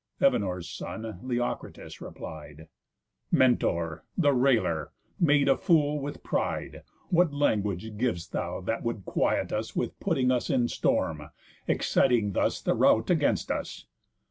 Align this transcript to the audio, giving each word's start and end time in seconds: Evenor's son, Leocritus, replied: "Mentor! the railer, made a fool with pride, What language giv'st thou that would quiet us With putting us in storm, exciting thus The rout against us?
Evenor's 0.19 0.67
son, 0.67 1.19
Leocritus, 1.21 2.01
replied: 2.01 2.67
"Mentor! 3.31 4.03
the 4.17 4.33
railer, 4.33 4.91
made 5.19 5.47
a 5.47 5.55
fool 5.55 5.99
with 5.99 6.23
pride, 6.23 6.81
What 7.09 7.31
language 7.35 7.85
giv'st 7.97 8.31
thou 8.31 8.61
that 8.61 8.81
would 8.81 9.05
quiet 9.05 9.51
us 9.51 9.75
With 9.75 9.99
putting 9.99 10.31
us 10.31 10.49
in 10.49 10.67
storm, 10.69 11.29
exciting 11.67 12.31
thus 12.33 12.59
The 12.63 12.73
rout 12.73 13.11
against 13.11 13.51
us? 13.51 13.85